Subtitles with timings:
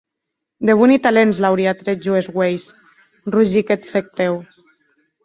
[0.67, 2.65] De boni talents l’auria trèt jo es uelhs,
[3.37, 4.35] rugic eth cèc Pew.